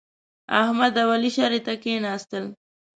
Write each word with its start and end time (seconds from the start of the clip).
احمد 0.61 0.93
او 1.03 1.09
علي 1.15 1.29
شرعې 1.35 1.61
ته 1.65 1.73
کېناستل. 1.83 2.45